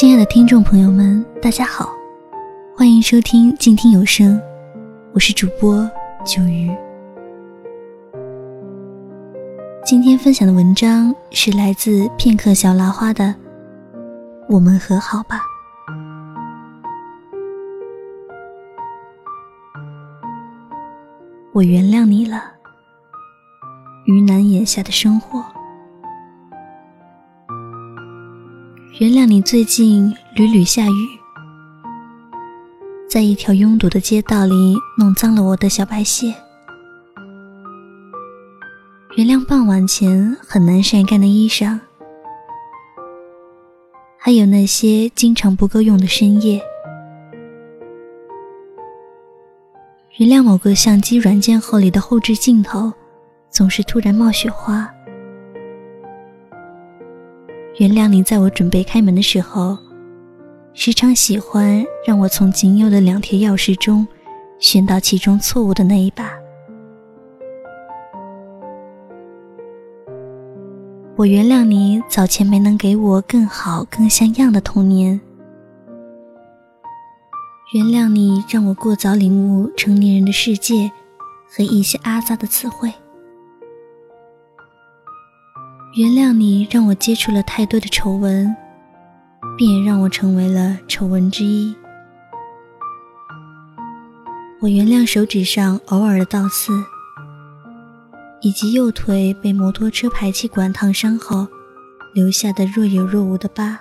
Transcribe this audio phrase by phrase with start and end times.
[0.00, 1.92] 亲爱的听众朋友们，大家好，
[2.74, 4.40] 欢迎收听静听有声，
[5.12, 5.86] 我是主播
[6.24, 6.74] 九鱼。
[9.84, 13.24] 今天分享的文章是来自片刻小拉花的
[14.48, 15.42] 《我们和好吧》，
[21.52, 22.42] 我原谅你了。
[24.06, 25.44] 于南眼下的生活。
[29.00, 31.08] 原谅你最近屡屡下雨，
[33.08, 36.34] 在一条拥堵的街道里弄脏了我的小白鞋。
[39.16, 41.80] 原谅傍晚前很难晒干的衣裳，
[44.18, 46.60] 还有那些经常不够用的深夜。
[50.18, 52.92] 原谅某个相机软件后里的后置镜头
[53.48, 54.86] 总是突然冒雪花。
[57.80, 59.78] 原谅你，在我准备开门的时候，
[60.74, 64.06] 时常喜欢让我从仅有的两条钥匙中
[64.58, 66.30] 选到其中错误的那一把。
[71.16, 75.18] 我原谅你早前没能给我更好、更像样的童年。
[77.72, 80.92] 原谅你让我过早领悟成年人的世界
[81.48, 82.92] 和一些阿杂的词汇。
[85.94, 88.54] 原谅你让我接触了太多的丑闻，
[89.58, 91.74] 并也让我成为了丑闻之一。
[94.60, 96.72] 我原谅手指上偶尔的倒刺，
[98.40, 101.44] 以及右腿被摩托车排气管烫伤后
[102.14, 103.80] 留下的若有若无的疤。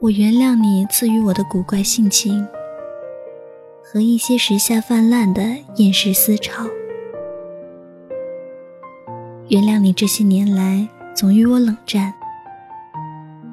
[0.00, 2.44] 我原谅你赐予我的古怪性情。
[3.90, 5.42] 和一些时下泛滥的
[5.76, 6.66] 厌世思潮。
[9.48, 12.12] 原谅你这些年来总与我冷战，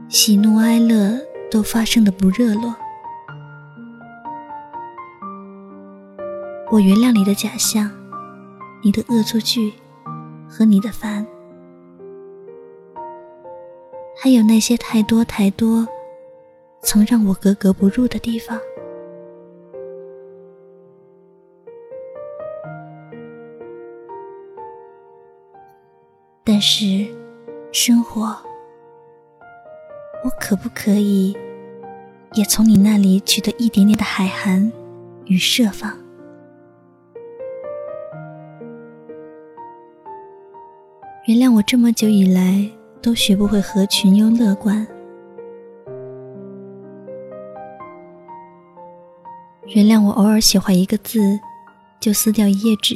[0.10, 1.18] 喜怒哀乐
[1.50, 2.76] 都发生的不热络。
[6.70, 7.90] 我原谅你的假象，
[8.84, 9.72] 你的恶作剧，
[10.50, 11.26] 和你的烦，
[14.22, 15.88] 还有那些太多太多
[16.82, 18.60] 曾让我格格不入的地方。
[26.58, 27.06] 但是，
[27.74, 28.22] 生活，
[30.24, 31.36] 我可不可以
[32.34, 34.72] 也从你那里取得一点点的海涵
[35.26, 35.92] 与设防？
[41.26, 44.88] 原谅我这么久以来都学不会合群又乐观。
[49.76, 51.20] 原谅我偶尔写坏一个字，
[52.00, 52.96] 就撕掉一页纸。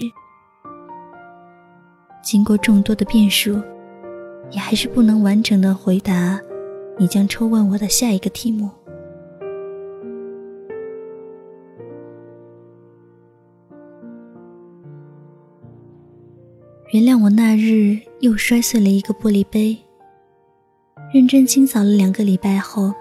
[2.29, 3.59] 经过众多的变数，
[4.51, 6.39] 也还是不能完整的回答
[6.95, 8.69] 你将抽问我的下一个题目。
[16.91, 19.75] 原谅我那日又摔碎了一个玻璃杯，
[21.11, 22.93] 认真清扫了两个礼拜后，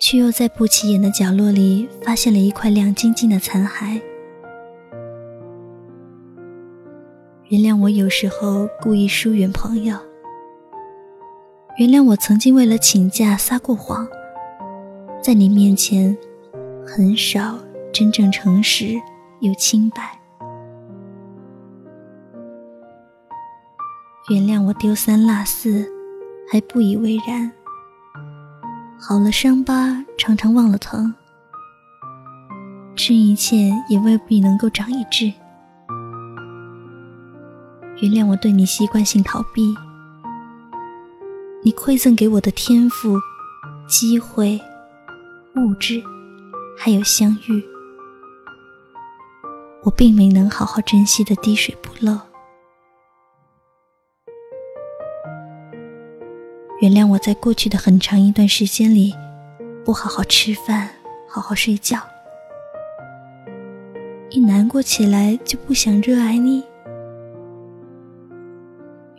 [0.00, 4.00] 却又在不起眼的角落里发现了一块亮晶晶的残骸。
[7.50, 9.98] 原谅我有时候故意疏远朋友。
[11.78, 14.06] 原谅我曾经为了请假撒过谎，
[15.20, 16.16] 在你面前
[16.86, 17.58] 很少
[17.92, 18.94] 真正诚实
[19.40, 20.16] 又清白。
[24.28, 25.84] 原谅我丢三落四
[26.52, 27.50] 还不以为然。
[28.96, 31.12] 好了伤疤常常忘了疼，
[32.94, 35.32] 吃一堑也未必能够长一智。
[38.00, 39.74] 原谅我对你习惯性逃避，
[41.62, 43.18] 你馈赠给我的天赋、
[43.86, 44.58] 机会、
[45.56, 46.02] 物质，
[46.78, 47.62] 还有相遇，
[49.82, 52.18] 我并没能好好珍惜的滴水不漏。
[56.80, 59.12] 原谅我在过去的很长一段时间里，
[59.84, 60.88] 不好好吃饭，
[61.28, 61.98] 好好睡觉，
[64.30, 66.64] 一难过起来就不想热爱你。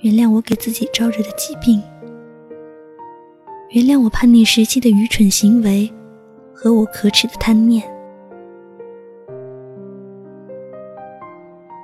[0.02, 1.82] 原谅我给自己招惹的疾病，
[3.70, 5.92] 原谅我叛逆时期的愚蠢行为
[6.54, 7.84] 和我可耻的贪念，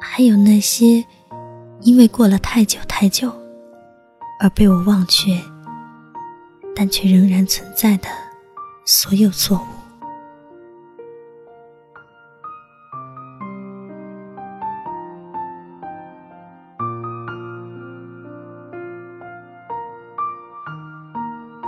[0.02, 1.06] 还有那些
[1.82, 3.32] 因为过了太久太久
[4.40, 5.40] 而被我忘却，
[6.76, 8.08] 但却仍然存在的
[8.84, 9.77] 所有错误。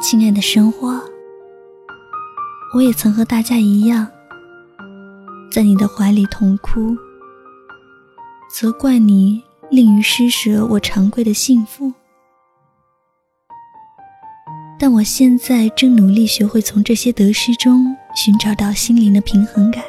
[0.02, 0.98] 亲爱的生活，
[2.74, 4.08] 我也曾和大家一样，
[5.52, 6.96] 在你的怀里痛哭，
[8.50, 11.92] 责怪你吝于施舍我常规的幸福。
[14.80, 19.84] 但我现在正努力学会从这些得失中寻找到心灵的平衡感，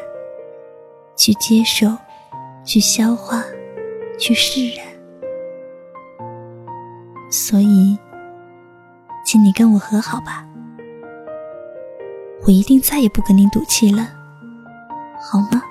[1.17, 1.97] 去接受，
[2.65, 3.45] 去消化，
[4.19, 4.85] 去释然。
[7.31, 7.97] 所以，
[9.31, 10.45] 请你跟我和好吧，
[12.45, 14.09] 我一定再也不跟你赌气了，
[15.23, 15.63] 好吗？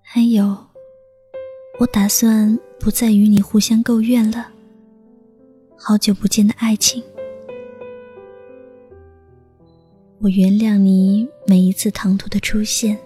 [0.00, 0.56] 还有，
[1.78, 4.46] 我打算不再与你互相构怨了。
[5.78, 7.04] 好久不见的爱情，
[10.18, 12.98] 我原谅你每一次唐突的出现。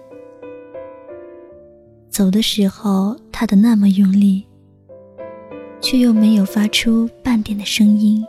[2.09, 4.45] 走的时候，踏得那么用力，
[5.81, 8.25] 却又没有发出半点的声音。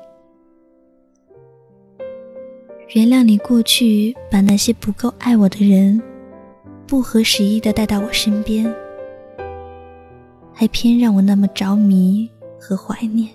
[2.95, 6.01] 原谅你过去把那些不够爱我的人。
[6.85, 8.71] 不合时宜的带到我身边，
[10.53, 12.29] 还偏让我那么着迷
[12.61, 13.31] 和怀念。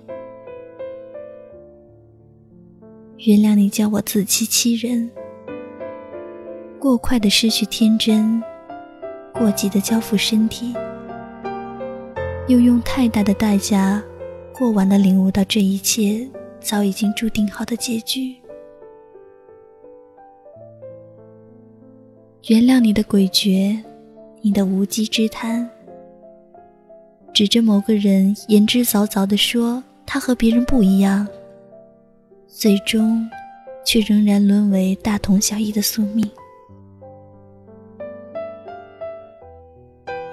[3.26, 5.10] 原谅你教我自欺欺人，
[6.80, 8.42] 过快的失去天真，
[9.34, 10.76] 过急的交付身体，
[12.48, 14.02] 又用太大的代价，
[14.54, 16.28] 过晚的领悟到这一切
[16.60, 18.36] 早已经注定好的结局。
[22.48, 23.78] 原谅你的诡谲，
[24.42, 25.68] 你的无稽之谈，
[27.34, 31.28] 指着某个人言之凿凿地说他和别人不一样，
[32.48, 33.28] 最终
[33.84, 36.30] 却仍然沦为大同小异的宿命。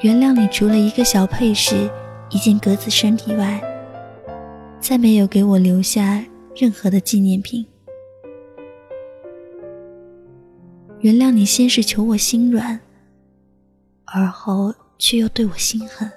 [0.01, 1.91] 原谅你除了一个小配饰、
[2.29, 3.63] 一件格子衫以外，
[4.79, 6.23] 再没有给我留下
[6.55, 7.65] 任何的纪念品。
[11.01, 12.81] 原谅你，先是求我心软，
[14.05, 16.11] 而后却又对我心狠。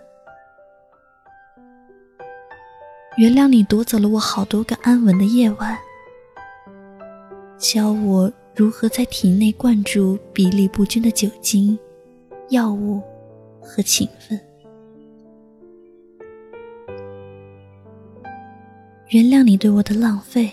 [3.18, 5.78] 原谅你夺走了我好多个安稳的夜晚，
[7.58, 11.78] 教我如何在体内灌注比例不均的酒精、
[12.50, 13.02] 药物
[13.68, 14.40] 和情分。
[19.10, 20.52] 原谅你对我的浪费，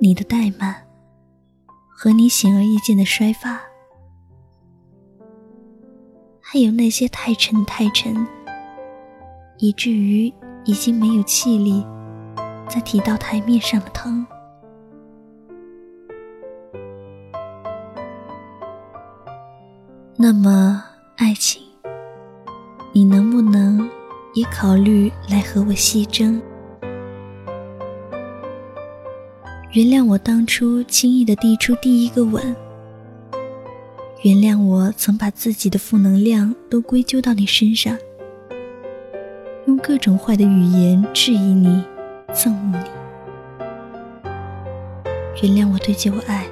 [0.00, 0.74] 你的怠慢。
[1.94, 3.60] 和你显而易见的衰发，
[6.40, 8.26] 还有那些太沉太沉，
[9.58, 10.26] 以至于
[10.64, 11.86] 已经没有气力
[12.68, 14.26] 再提到台面上的汤。
[20.16, 20.82] 那么，
[21.16, 21.62] 爱情，
[22.94, 23.88] 你能不能
[24.34, 26.38] 也考虑来和我细争？
[29.70, 32.54] 原谅我当初轻易的递出第一个吻，
[34.20, 37.96] 原谅我曾把自己的负能量都归咎到你身上，
[39.66, 41.82] 用各种坏的语言质疑你、
[42.34, 42.78] 憎恶你。
[45.42, 46.46] 原谅我对旧爱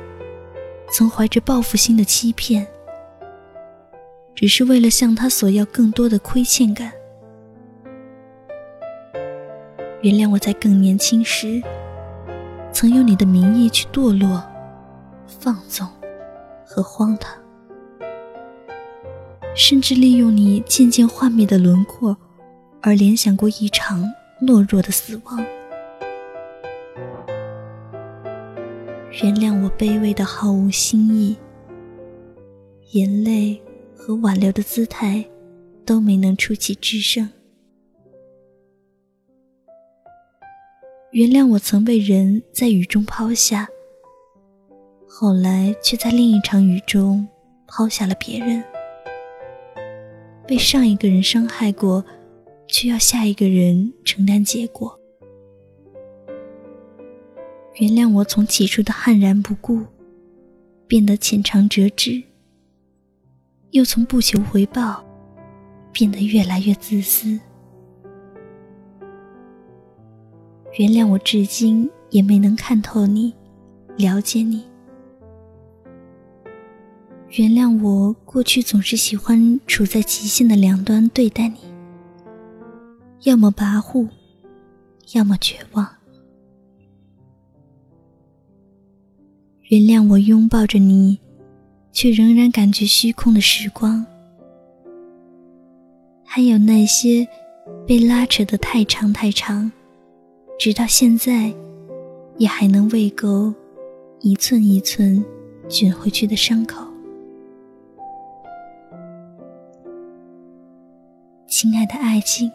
[0.90, 2.66] 曾怀着报复心的欺骗，
[4.40, 6.90] 只是为了向他索要更多的亏欠感。
[10.00, 11.62] 原谅我在更年轻时。
[12.72, 14.42] 曾用你的名义去堕落、
[15.26, 15.86] 放纵
[16.64, 17.36] 和荒唐，
[19.54, 22.16] 甚至利用你渐渐幻灭的轮廓，
[22.80, 24.02] 而联想过一场
[24.40, 25.44] 懦弱的死亡。
[29.22, 31.36] 原谅我卑微的毫无新意，
[32.92, 33.60] 眼泪
[34.00, 35.22] 和挽留的姿态
[35.84, 37.28] 都没能出奇制胜。
[41.12, 43.68] 原谅我曾被人在雨中抛下，
[45.06, 47.28] 后来却在另一场雨中
[47.66, 48.64] 抛下了别人。
[50.46, 52.02] 被上一个人伤害过，
[52.66, 54.98] 却要下一个人承担结果。
[57.74, 59.84] 原谅我从起初的悍然不顾，
[60.86, 62.22] 变得浅尝辄止，
[63.72, 65.04] 又从不求回报，
[65.92, 67.38] 变得越来越自私。
[70.78, 73.34] 原谅我，至今也没能看透你，
[73.96, 74.64] 了解你。
[77.36, 81.58] 原谅我，过去总是喜欢处在极限的两端对待你，
[83.22, 84.08] 要么跋扈，
[85.14, 85.88] 要么绝望。
[89.68, 91.20] 原谅我拥抱着你，
[92.00, 94.06] 却仍然感觉虚空的时光。
[96.24, 97.28] 还有那些
[97.86, 99.70] 被拉扯得太长太长，
[100.58, 101.52] 直到现在
[102.38, 103.52] 也还能喂够
[104.20, 105.22] 一寸一寸
[105.68, 106.82] 卷回去的伤口。
[111.46, 112.50] 亲爱的爱情，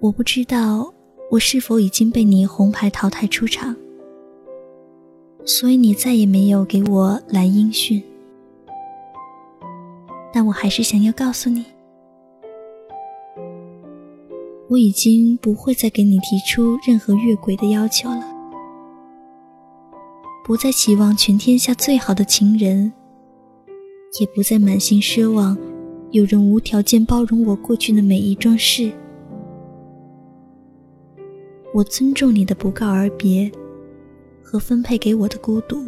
[0.00, 0.92] 我不知道
[1.30, 3.76] 我是否已经被你红牌淘汰出场，
[5.44, 8.02] 所以你再也没有给我来音讯。
[10.32, 11.64] 但我还是想要告诉你。
[14.68, 18.24] 我已经不会再给你提出任何越轨的要求了，
[20.44, 22.92] 不再期望全天下最好的情人，
[24.20, 25.58] 也不再满心奢望
[26.12, 28.92] 有人无条件包容我过去的每一桩事。
[31.74, 33.50] 我尊重你的不告而别
[34.50, 35.86] 和分配给我的孤独，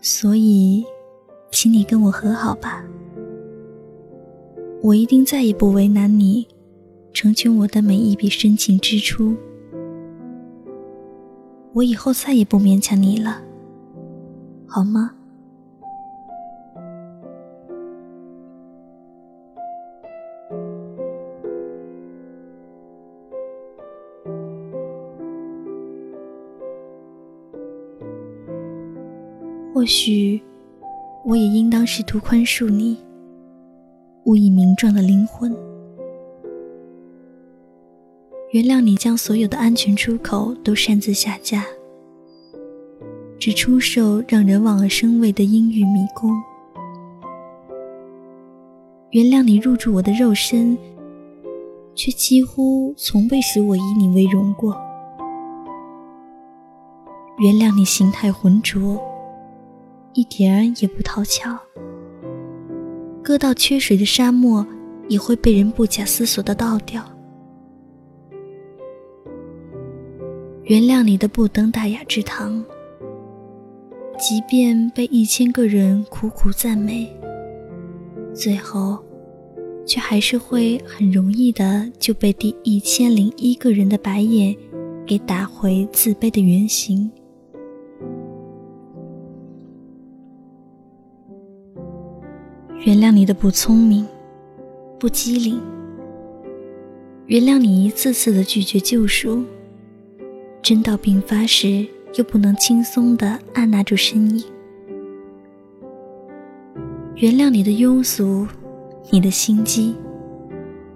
[0.00, 0.82] 所以，
[1.52, 2.82] 请你跟我和好吧。
[4.80, 6.48] 我一定再也不为难你。
[7.12, 9.36] 成全我的每一笔深情支出，
[11.74, 13.42] 我以后再也不勉强你了，
[14.66, 15.14] 好吗？
[29.74, 30.40] 或许，
[31.24, 32.96] 我也应当试图宽恕你，
[34.24, 35.52] 无以名状的灵魂。
[38.52, 41.64] 原谅你将所有的安全出口都擅自下架，
[43.36, 46.30] 只出售让人望而生畏的阴郁迷宫。
[49.10, 50.78] 原谅你入住我的肉身，
[51.96, 54.72] 却几乎从未使我以你为荣过。
[57.38, 59.02] 原谅你形态浑浊，
[60.14, 61.58] 一点也不讨巧，
[63.22, 64.64] 搁到缺水的沙漠
[65.08, 67.04] 也会被人不假思索的倒掉。
[70.64, 72.64] 原谅你的不登大雅之堂，
[74.18, 77.06] 即便被一千个人苦苦赞美，
[78.32, 78.98] 最后，
[79.84, 84.56] 却还是会很容易的就被第一千零一个人的白眼
[85.04, 87.10] 给打回自卑的原形。
[92.84, 94.06] 原谅你的不聪明，
[95.00, 95.58] 不机灵，
[97.24, 99.42] 原谅你一次次的拒绝救赎。
[100.60, 101.86] 真到病发时，
[102.18, 104.44] 又不能轻松地按捺住身影。
[107.14, 108.46] 原谅你的庸俗，
[109.10, 109.94] 你的心机，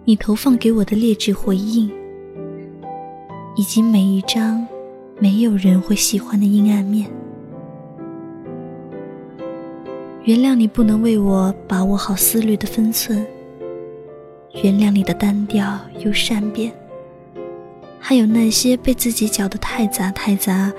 [0.04, 1.90] 你投放给我的劣质回应，
[3.57, 4.68] 以及每一张
[5.18, 7.11] 没有人会喜欢的阴暗面。
[10.28, 13.26] 原谅你不能为我把握好思虑的分寸。
[14.62, 16.70] 原谅你的单调又善变。
[17.99, 20.70] 还有那些被自己搅得太杂太杂，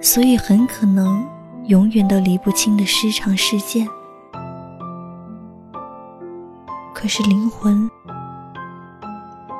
[0.00, 1.24] 所以很可能
[1.66, 3.86] 永远都理不清的失常事件。
[6.92, 7.88] 可是灵魂，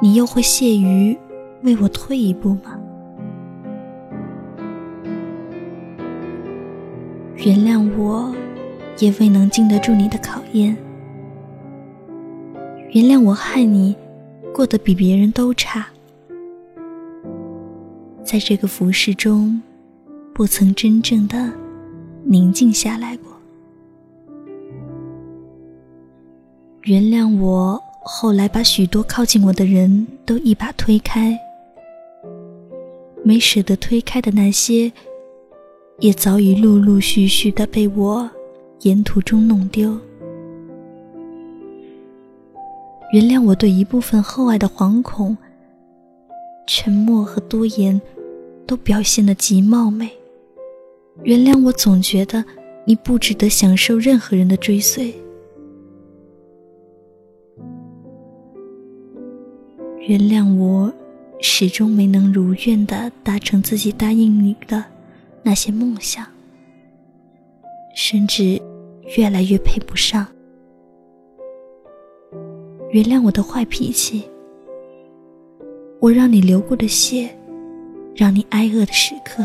[0.00, 1.16] 你又会屑于
[1.62, 2.76] 为我退一步吗？
[7.36, 8.34] 原谅我，
[8.98, 10.76] 也未能经得住你的考验。
[12.90, 13.96] 原谅我害你
[14.54, 15.86] 过得比别人都差。
[18.22, 19.60] 在这个浮世中，
[20.34, 21.50] 不曾真正的
[22.24, 23.32] 宁静下来过。
[26.82, 31.38] 原谅我后来把许多靠近我的人都一把推开，
[33.24, 34.92] 没舍得推开的那些，
[36.00, 38.28] 也早已陆陆续续的被我
[38.82, 39.98] 沿途中弄丢。
[43.12, 45.36] 原谅我对一部分厚爱的惶恐、
[46.66, 48.00] 沉默和多言。
[48.64, 50.10] 都表现得极貌美。
[51.24, 52.42] 原谅我，总觉得
[52.86, 55.12] 你不值得享受任何人的追随。
[60.06, 60.90] 原谅我，
[61.40, 64.82] 始终没能如愿的达成自己答应你的
[65.42, 66.24] 那些梦想，
[67.94, 68.58] 甚至
[69.16, 70.26] 越来越配不上。
[72.90, 74.22] 原谅我的坏脾气，
[76.00, 77.28] 我让你流过的血。
[78.14, 79.42] 让你挨饿的时刻，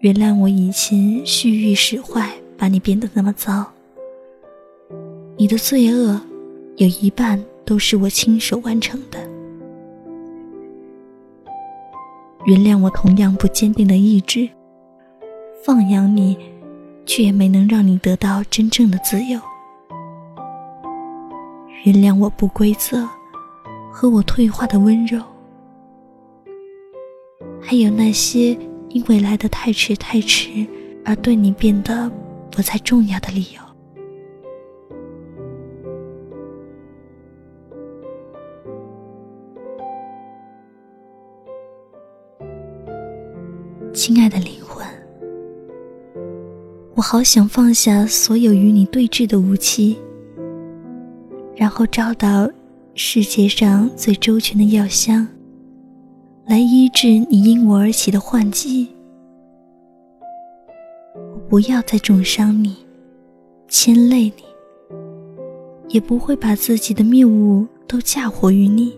[0.00, 3.64] 原谅我以前蓄意使坏，把你变得那么糟。
[5.36, 6.20] 你的罪恶
[6.78, 9.20] 有一半都是我亲手完成的。
[12.46, 14.48] 原谅我同样不坚定的意志，
[15.62, 16.38] 放养你，
[17.04, 19.38] 却也没能让你得到真正的自由。
[21.84, 23.06] 原谅我不规则
[23.92, 25.22] 和我退化的温柔，
[27.60, 28.56] 还有那些
[28.88, 30.66] 因为来得太迟太迟
[31.04, 32.10] 而对你变得
[32.50, 33.69] 不再重要的理由。
[47.12, 49.98] 好想放下所有与你对峙的武器，
[51.56, 52.48] 然后找到
[52.94, 55.26] 世界上最周全的药箱，
[56.46, 58.86] 来医治你因我而起的幻疾。
[61.34, 62.76] 我不要再重伤你，
[63.66, 64.44] 牵累你，
[65.88, 68.96] 也不会把自己的谬误都嫁祸于你，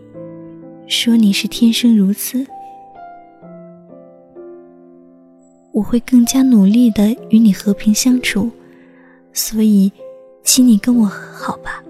[0.86, 2.46] 说你是天生如此。
[5.72, 8.50] 我会更加努力的与你和平相处，
[9.32, 9.90] 所以，
[10.42, 11.82] 请你跟我和好吧。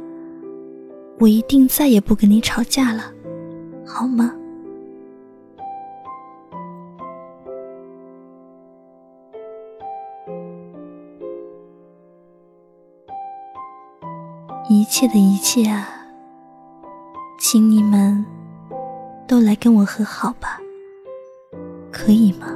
[1.19, 3.13] 我一定再也不跟你吵架了，
[3.85, 4.33] 好吗？
[14.71, 15.89] 一切的一切啊，
[17.39, 18.25] 请你们
[19.27, 20.61] 都来跟我和好吧，
[21.91, 22.47] 可以吗？